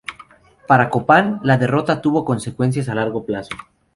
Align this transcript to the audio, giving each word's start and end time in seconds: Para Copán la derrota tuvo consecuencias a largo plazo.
Para 0.67 0.89
Copán 0.89 1.39
la 1.43 1.59
derrota 1.59 2.01
tuvo 2.01 2.25
consecuencias 2.25 2.89
a 2.89 2.95
largo 2.95 3.23
plazo. 3.23 3.55